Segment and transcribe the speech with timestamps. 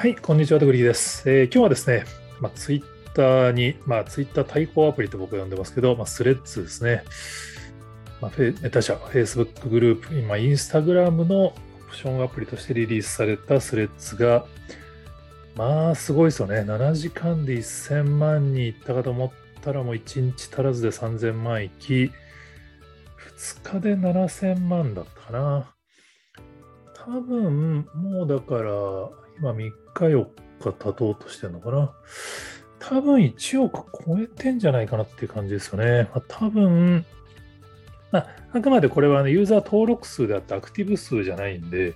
[0.00, 1.28] はい、こんにちは、グリーです。
[1.28, 2.06] えー、今日はですね、
[2.40, 7.04] まあ、ツイッターに、まあ、ツイッター対抗アプリと僕は呼んでますけど、まあ、スレッズですね。
[8.22, 11.52] まあ、メタ社、Facebook グループ、今、インスタグラムのオ
[11.90, 14.46] プションアプリとしてリリースされたスレッズが、
[15.54, 16.60] まあ、すごいですよね。
[16.60, 19.30] 7時間で1000万人いったかと思っ
[19.60, 22.10] たら、もう1日足らずで3000万いき、
[23.36, 25.74] 2日で7000万だったかな。
[26.94, 28.72] 多分、もうだから、
[29.40, 30.26] 今3日4
[30.60, 31.92] 日経とうとしてるのかな？
[32.78, 36.08] 多分1億超えてんじゃないかなっていう感じですよね。
[36.14, 37.04] まあ、多分、
[38.10, 41.94] まあ、あくまでこれは、ね、ユーザー登録数であってアクティブ数じゃないんで、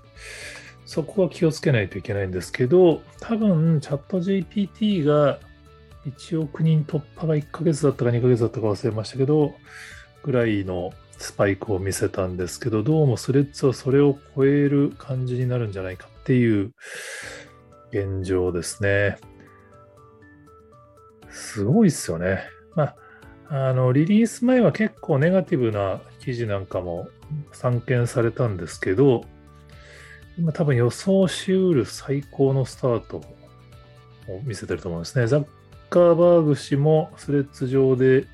[0.84, 5.38] そこは気をつけないといけないんですけど、多分、チャット GPT が
[6.06, 9.54] 1億人突破が1ヶ月だったか2ヶ月だったか忘れましたけど、
[10.22, 16.72] ぐらいのスパイクを見せたんですけど、どうもスレッズはそれを超える感じになるんじゃないかっていう
[17.94, 19.18] 現状ですね。
[21.30, 22.40] すごいっすよね。
[22.74, 22.94] ま
[23.48, 27.08] あ、あの、リリース前は結構ネガティブな記事なんかも
[27.52, 29.24] 散見されたんですけど、
[30.36, 35.28] 今多分予想しうる最高のスタートを見せてると思うんですね。
[35.28, 35.46] ザッ
[35.90, 38.26] カーバーグ氏もスレッズ上で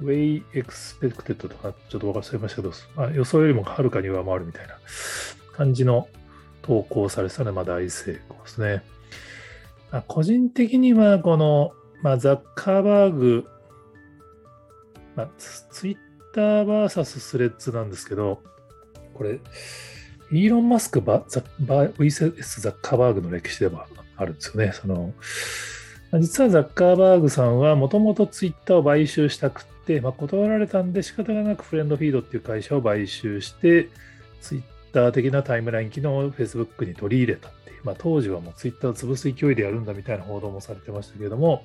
[0.00, 4.74] Way Expected とかちょっと忘れましたけど、まあ、予想よりもはるかに上回るみたいな
[5.56, 6.08] 感じの
[6.66, 8.82] 投稿されたので、ま、大成功ですね。
[9.90, 11.72] まあ、個人的にはこの、
[12.02, 13.46] まあ、ザッカーバーグ、
[15.14, 15.96] まあ、ツイッ
[16.34, 18.42] ター VS スレッズなんですけど、
[19.14, 19.38] これ、
[20.32, 24.72] イーロン・マスクバザバ VS ザッカーバーグの歴史ではあるんですよね。
[24.72, 25.12] その
[26.20, 33.88] 実はザッカーバーグさんはもともとツイッターを買収したくて、まあ、断られたんで仕方がなくフレンドフィードっていう会社を買収して、
[34.40, 34.62] ツイッ
[34.96, 41.64] ター的なタイムライン機能を Facebook に取り入れたっていう、まあ、当時はもうツイッターを潰す勢いでやるんだみたいな報道もされてましたけれども、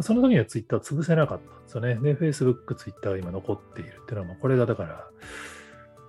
[0.00, 1.94] その時にはツイッターを潰せなかったんですよね。
[1.94, 5.06] で、Facebook、ツイッターが今残っているっていうのは、これがだから、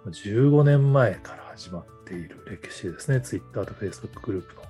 [0.08, 3.22] 15年前から始まっている歴史ですね。
[3.22, 4.62] ツイッターと Facebook グループの。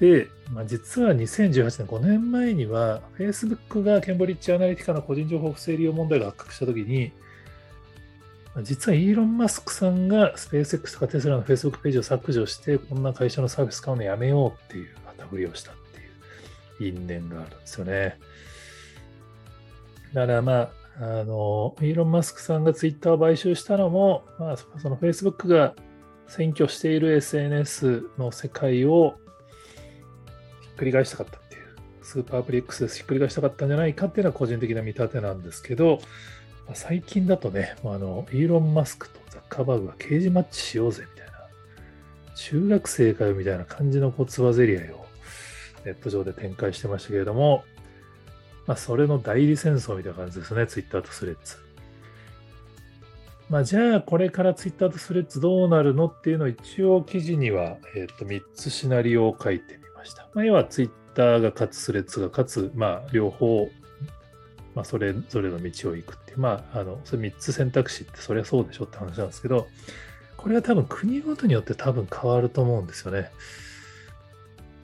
[0.00, 7.12] で、まあ、実は2018年、5年前には、Facebook がケンブリッジアナリティカの個人情報不正利用問題が発覚したときに、
[8.62, 15.74] 実はイーロン・マスクさんがスペース X とかテスラの Facebook ページを削除して、こんな会社のサービス買うのやめようっていう旗振りをしたっ
[16.78, 18.18] ていう因縁があるんですよね。
[20.14, 25.74] だからまあ、あの、イーロン・マスクさんがツイッターを買収したのも、まあ、その Facebook が
[26.28, 29.16] 占拠している SNS の世界を
[30.62, 31.62] ひっくり返したかったっていう、
[32.02, 36.00] スーパープリックスでひっくり返したかったんじゃないかっていうのは個人的な見立てなんですけど、
[36.66, 41.32] まあ、最近だとね、あの、イーロン・マスクとザッカーバーグが刑事マッチしようぜみたいな、
[42.34, 45.06] 中学生かよみたいな感じのこうつばぜり合いを
[45.84, 47.64] ネット上で展開してましたけれども、
[48.66, 51.56] まあ、それの代理戦争みたいな感じですね、ツイッターとスレッズ。
[53.48, 60.28] まあ、じゃあ、これからツイッターとスレッズどうなるのっていうのを一応記事には、えー、と3つシナリオを書いてみました。
[60.34, 63.68] まあ、要はツイッターが勝つ、スレッズが勝つ、まあ、両方、
[64.76, 69.66] まあ、それぞれの道を行くっていう、まあ、あの、それ3つ選択肢ってそりゃそうでしょって話なんですけど、
[70.36, 73.30] これは多分国ごとによって多分変わると思うんですよね。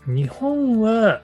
[0.06, 1.22] 日本は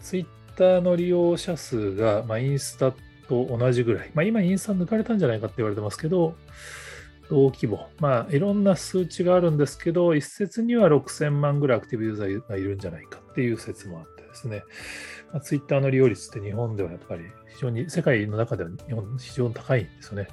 [0.00, 2.92] ツイッターの利用者数が、まあ、インスタ
[3.28, 6.34] と同じぐらい、まあ、今インスタ抜かれたんじゃないかって言われてますけど、
[7.28, 7.90] 同規模。
[8.00, 14.62] まあ、いろんな数値があるんですけど、一説には6000万ぐらいアクティブユーザーがいるんじゃないかっていう説もあってですね、
[15.32, 17.24] まあ、ツイッターの利用率って日本ではやっぱり
[17.54, 20.28] 非常に、世界の中では日本非常に高いんですよね。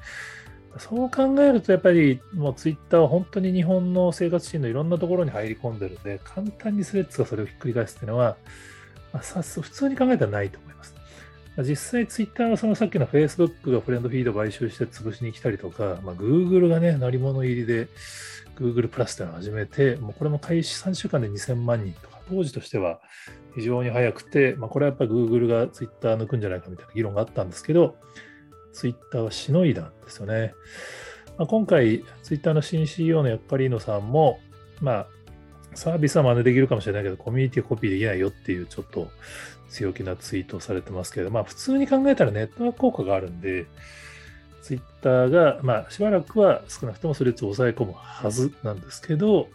[0.78, 8.38] そう考えると、やっぱりもうツイッターは本当に日本の生活シーンのいろんなところに入り込んでるんで、簡単にスレッズがそれをひっくり返すっていうのは、
[9.12, 10.96] まあ、さ普通に考えたらないと思います。
[11.60, 17.88] 実際ツイッターはそのさっきの Facebook がフレンドフィード買収して潰しに来たりとか、まあ、Google がね、鳴り物入りで
[18.56, 23.02] Google プラスっていうのを始めて、もうこれも開始3週間で2000万人とか、当時としては
[23.56, 27.96] 非常に早くて、まあ、これはやっぱり Google がツイッター抜くんじゃないかみたいな議論があったんですけど、
[28.72, 30.54] ツイッターはしのいだんですよね。
[31.38, 34.40] まあ、今回、ツイッターの新 CEO のヤッカリーノさんも、
[34.82, 35.08] まあ、
[35.76, 39.10] サービスは真似できるかもしれないけど、コミュニティコピーできないよっていうちょっと
[39.70, 43.66] 強気なツイートをされてますけど、まあ普通に考えたらネットワーク効果があるんで、
[44.62, 49.50] ツイッターが、まあしばらくは少なくともスレッズを抑え込むはずなんですけど、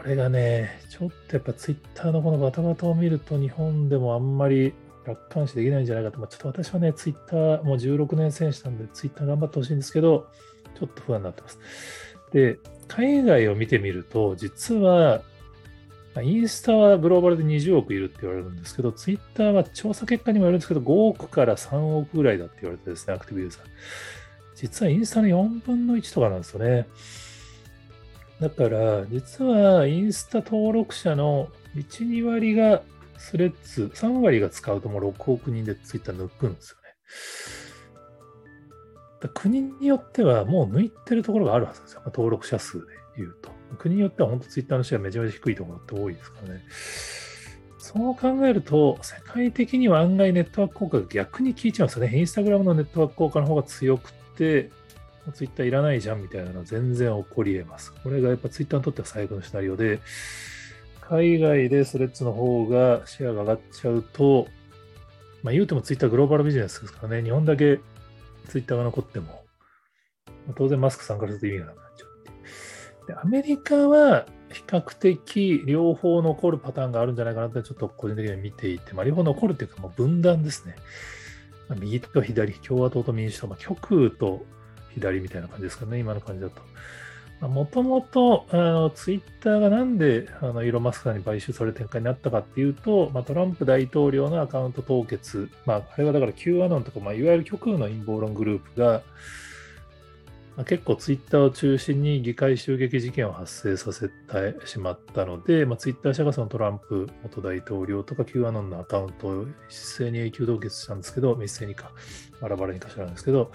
[0.00, 4.72] これがね、ちょっとやっぱツイッターのこのバタバタを見ると日本でもあんまり
[5.04, 10.26] 楽観視できないんじゃないかと、まあ、ちょっと私はね、ツイッターもう16年選手なんで、ツイッター頑張ってほしいんですけど、
[10.78, 11.58] ちょっと不安になってます。
[12.32, 12.58] で、
[12.88, 15.20] 海外を見てみると、実は
[16.22, 23.60] インスタはグローバルで20億いるって言われるんですけど、ツイッターは調査結果にもよるんですけど、5億から3億ぐらいだって言われてですね、アクティブユーザー。
[24.54, 26.86] 実はインスタの4分の1とかなんですよね。
[28.40, 32.82] だから、実はインスタ登録者の1、2割が
[33.18, 36.80] スレッズ、3割が使うともう6億人でツイッター抜くんですよね。
[39.34, 42.02] 国によってはもう抜いてるところがあるはずですよ。
[42.06, 42.86] 登録者数で
[43.18, 43.50] 言うと。
[43.78, 46.62] 国によっては本当ツイッターのシェアめちゃめちゃ低いところって多いですからね。
[47.78, 52.18] そう考えると、世界的には案外ネットワーク効果が逆に効いちゃうんですよね。
[52.18, 54.70] インスタグラムのネットワーク効果の方が強くて、
[55.32, 57.92] ツイッターいらないじゃんみたいなのは全然起こり得ます。
[58.02, 60.00] これがやっぱツイッターにとっては最悪のシナリオで、
[61.00, 64.46] 海外でスレッズの方がシェアが上がっちゃうと、
[65.42, 67.80] まあ言うてもツイッターグローバルビジネスですからね、日本だけ
[68.48, 69.44] ツイッターが残っても、
[70.56, 73.14] 当然マスクさんからすると意味がなくなっちゃうで。
[73.14, 80.76] アメリカは比較的両方残るパターンがあるんじゃないかなってちょっと個人的には見ていて、まあ、両方残るっていうかもう分断ですね。
[81.78, 84.44] 右と左、共和党と民主党、まあ、極右と
[84.94, 86.60] 左みたいな感じですかね、今の感じだと。
[87.48, 88.44] もともと
[88.94, 99.02] ツイッターがなんであのイーロン・マスクさんに買収される展開になったかっていうと、まあ、トランプ大統領のアカウント凍結、まあ、あれはだから Q アノンとか、まあ、いわゆる極右の陰謀論グループが、
[100.56, 111.90] まあ、結構ツイッターを中心に議会襲撃事件を発生させてしまったので、まあ、ツイッター社がそのトランプ元大統領とか Q アノンのアカウントを一斉に永久凍結したんですけど、一斉にか、
[112.42, 113.50] バラバラにかしらなんですけど、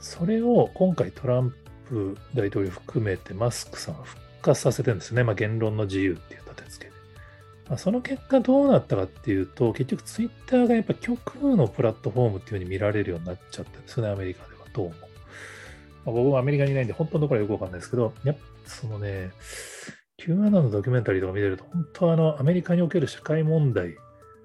[0.00, 1.52] それを今回トラン
[1.88, 5.24] プ大統領含めてマスクさんは復活させてるんですね。
[5.24, 6.98] まあ、言論の自由っていう立て付けで。
[7.68, 14.60] まあ、その結果どうなったかっていうと、結局ツイッターがやっぱ極右のプラットフォームっていうふうに見られるようになっちゃったんですね、アメリカでは。
[14.72, 14.94] どうも。
[16.04, 18.40] まあ、僕もアメリカにいないんで、本当のところはよくわかんないですけど、やっぱ
[18.70, 19.32] そのね、
[20.16, 23.96] Q アナのドキュメンタリーとか見てると、本当あの、アメリカにおける社会問題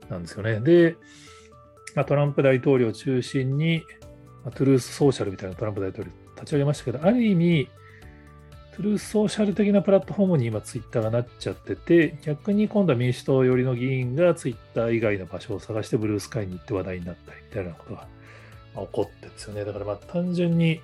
[0.10, 0.60] なんですよね。
[0.60, 0.98] で、
[1.96, 3.84] まあ、トランプ大統領を中心に、
[4.46, 7.70] ま、トゥルースソーシャルみたいなトランプ大統領立ち上げましたけど、ある意味、
[8.76, 18.08] トゥルースソーシャル的なプラットフォームに今ツイッターがなっちゃってて、逆に今度は民主党寄りの議員がツイッター以外の場所を探してブルースカイに行って話題になったりみたいなことが
[18.76, 19.64] 起こってですよね。
[19.64, 20.82] だからまあ単純に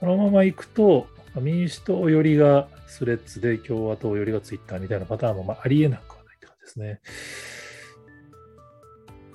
[0.00, 1.06] このまま行くと、
[1.40, 7.00] 民主党寄りがスレッズで共和党寄りがツイッターみたいなパターンもまあありえなくはないって感じですね。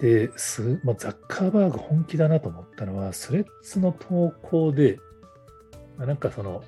[0.03, 5.00] で、すまあ、ザッカーバーグ本気だなと思ったのは、スレッズの投稿で、
[5.97, 6.61] まあ、なんかその、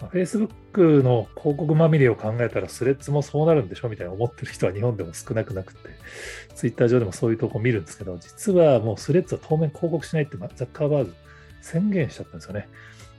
[0.00, 5.90] まあ、Facebook の広告まみれを考えたらスレッズもそうなるんでしょみたいな思ってる人は日本でも少なくなくて、
[6.54, 11.14] Twitter 上でもそういう投稿を見るんですけど、実はもうスレッズは当面広告しないってまザッカーバーグ
[11.60, 12.66] 宣言しちゃったんですよね。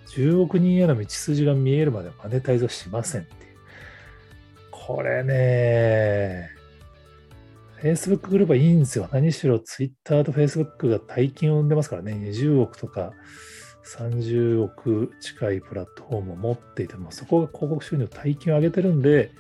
[0.08, 3.52] 10億人への道筋が見えるまでマネタイズはしませんっていう。
[4.72, 6.61] これね、
[7.82, 9.10] Facebook グループはいいんですよ。
[9.12, 12.14] 何しろ Twitter と Facebook が大金を生んでますからね。
[12.14, 13.14] 20億とか
[13.86, 19.32] 30億近いプラットフォームを持っていても、そこが広告収入大金を上げてるんで、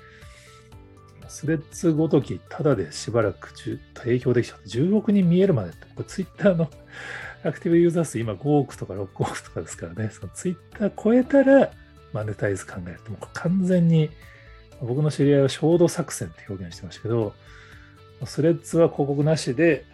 [1.28, 3.54] スレッズごとき、ただでしばらく
[3.94, 4.68] 提供できちゃう。
[4.68, 6.70] 10億人見えるまでって、これ Twitter の
[7.46, 11.72] アクティブユーザー数今5億とか6億とかですからね、その Twitter 超えたら
[12.12, 14.10] マネタイズ考えると、もう完全に
[14.82, 17.34] 僕の知り合いは衝動作戦って表現してましたけど、
[18.26, 19.86] スレッズは広告なしで、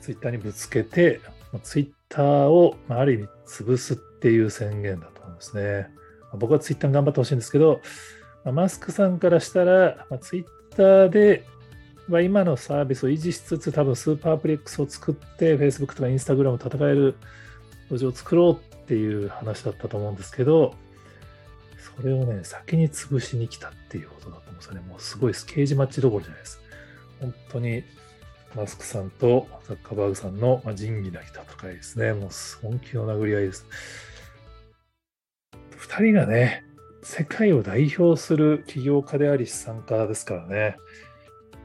[0.00, 1.20] ツイッターにぶつけて、
[1.62, 5.88] ツイッターを、あ、る意味潰すっていう宣言だと思いますね。
[6.38, 7.80] 僕はツイッターに頑張ってほしいんですけど、
[8.44, 10.44] マスクさんからしたら、ツイッ
[10.76, 11.44] ターで、
[12.08, 17.14] まあ、今のサービスを維持しつつ、多分スーパープレックスを作って、Facebook とか Instagram を戦える
[17.88, 20.74] 土壌を作ろうっていう話だったと思うんですけど、
[21.96, 24.80] それをね、先に潰しに来たっていうことだと思うんですよね。
[24.80, 26.59] もうすごいスケージマッチどころじゃないです。
[27.20, 27.84] 本当に
[28.56, 32.12] マスクさんとザッカーバーグさんの仁義なき戦いですね。
[32.14, 32.30] もう
[32.62, 33.66] 本気の殴り合いです。
[35.76, 36.64] 二人がね、
[37.02, 40.76] 世界を代表する起業家であり資産家ですからね。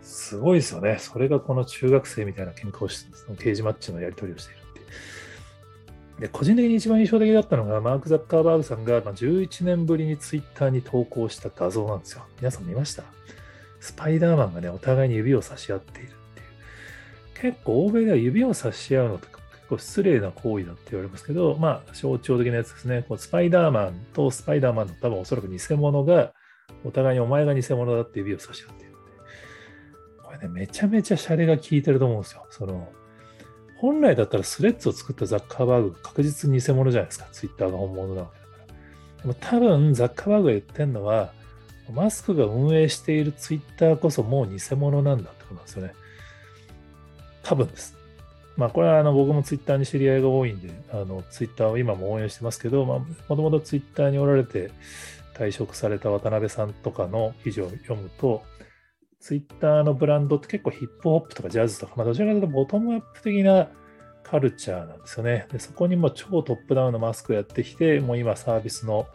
[0.02, 0.98] すごいですよね。
[1.00, 4.64] それがこの中学生みたいな喧嘩をして、その刑事マッチのやり取りをしているっ
[6.16, 6.22] て。
[6.22, 12.24] で、個人的に一番印象的だったのが、マーク・ザッカーバーグさんが11年ぶりにツイッターに投稿した画像なんですよ。
[12.38, 13.04] 皆さん見ました？
[13.86, 17.54] スパイダーマンがね、お互いに指を差し合っているっていう。
[17.54, 23.06] 結構欧米では指を差し合うのとか結構失礼な行為だって言われますけど、まあ象徴的なやつですね。
[23.08, 26.34] こうスパイダーマンとスパイダーマンの多分おそらく偽物が
[26.84, 29.00] お互いにお前が偽物だって指を差し合っているんで。
[30.24, 32.48] これね、めちゃめちゃシャレが効いてると思うんですよ。
[32.50, 32.92] その、
[33.78, 37.28] 本来だったらスレッズを作ったザッカーバーグ確実に偽物じゃないですか。
[37.32, 39.22] ツイッターが本物なわけだから。
[39.22, 41.32] でも多分ザッカーバーグが言ってるのは、
[41.94, 45.94] マスクが運営しているツイッターこそもう偽物なんだってことなんですよね。
[47.44, 47.96] 多分です。
[48.58, 54.72] まあ、これはあの僕もツイッターに知り合いが多いんで、あのツイッターを今も応援してますけど、もともとツイッターにおられて
[55.36, 58.44] 退職された渡辺さんとかの記事を読むと、
[59.20, 63.68] ツイッターのブランドって結構ヒップホップとかジャズとか、まあ、どちらかというとボトムアップ的な
[64.24, 65.48] カルチャーなんですよね。
[65.52, 69.08] でそこにも超トップダウンのマスクをやってきて、もう今サービスの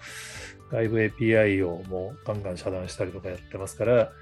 [0.71, 4.13] 外部 API をもうガンガン遮断したりとかやってますから、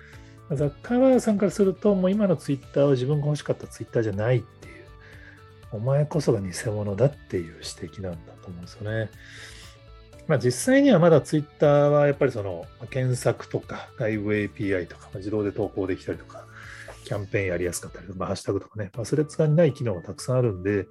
[0.50, 4.85] ザッカーバーグさんからすると、もう今のツイッターは自分が欲しかったツイッターじゃないっていう、
[5.73, 9.11] お前こそが偽物だっていう指摘なんだと思うんですよね。
[10.26, 16.47] まあ、実際にはまだツイッターはやっぱりその検索とか外部 API とか自動で投稿できたりとか、
[17.05, 20.87] キャンペーンやりやすかったりとか、ハッシュタグとかね、まあ、スレッズがない機能がたくさんあるんで、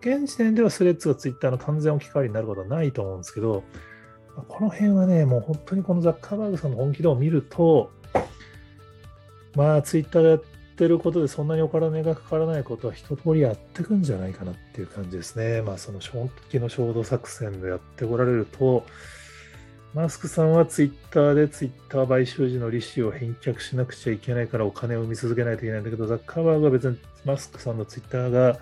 [0.00, 3.64] 現時点ではスレッズがツイッターの完全置き換わりになることはないと思うんですけど、
[4.46, 7.90] この辺はね、もう本当にこのザッカーバーグさんの本気度を見ると、
[9.54, 10.42] まあ、ツイッターでやっ
[10.76, 15.62] てることでそんなにお金がかからないことは一通りやってくんじゃないかなっていう感じですね。
[15.62, 18.84] まあ、その本気の衝動作戦でやってこられると、
[19.94, 28.58] マスクさんはツイッターでツイッター買収時の利子を返却しなくちゃいけないからお金を生み続けないといけないんだけど、ザッカーバーグは別にマスクさんのツイッターが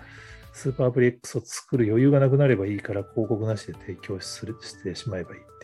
[0.53, 5.56] スーパーアプリ X を作る余裕がなくなればいいから広告なしで提供するしてしまえばいい。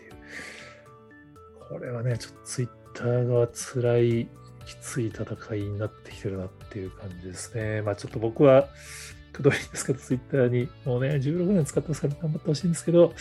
[1.74, 4.28] これはね、ちょっとツイッターが辛い
[4.64, 5.24] きつい戦
[5.56, 7.82] いになってきてるなっていう感じですね。
[7.82, 8.68] まあちょっと僕は、
[9.32, 13.12] くどいですけど、ツイッターにもうね、16年使ってますから頑張ってほしいんですけど、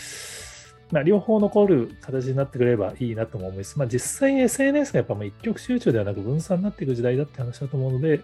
[0.91, 3.79] まあ、両方残る形になってくればいいなとも思います。
[3.79, 8.21] まあ、実際 SNS がやっぱもう一極集中ではなく分散になっていく時代だって話だと思うので、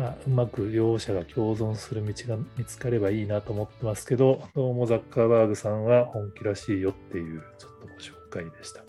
[0.00, 8.82] まあ、うまく両者が共存する道が見つかればいいなと思ってますけど、どうもザッカーバーグさんは本気らしいよっていうちょっとご紹介でした。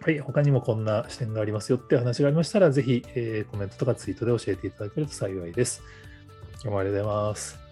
[0.00, 5.82] はい、他にもこんな視点がありますよって話がありましたら、ぜひ、えー、コメントとかツイートで教えていただけると幸いです。
[6.54, 7.65] 今日もありがとうございます。